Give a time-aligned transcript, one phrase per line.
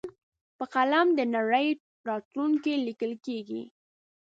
[0.57, 1.67] په قلم د نړۍ
[2.09, 3.61] راتلونکی لیکل کېږي.